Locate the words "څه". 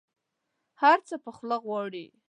1.07-1.15